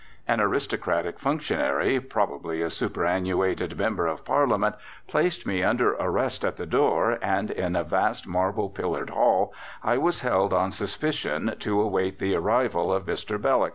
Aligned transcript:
An 0.27 0.41
aristocratic 0.41 1.19
functionary, 1.19 1.99
probably 1.99 2.59
a 2.63 2.71
superannuated 2.71 3.77
member 3.77 4.07
of 4.07 4.25
Parliament, 4.25 4.73
placed 5.05 5.45
me 5.45 5.61
under 5.61 5.93
arrest 5.93 6.43
at 6.43 6.57
the 6.57 6.65
door, 6.65 7.19
and 7.21 7.51
in 7.51 7.75
a 7.75 7.83
vast, 7.83 8.25
marble 8.25 8.69
pillared 8.71 9.11
hall 9.11 9.53
I 9.83 9.99
was 9.99 10.21
held 10.21 10.53
on 10.53 10.71
suspicion 10.71 11.53
to 11.59 11.79
await 11.81 12.17
the 12.17 12.33
arrival 12.33 12.91
of 12.91 13.05
Mr. 13.05 13.39
Belloc. 13.39 13.69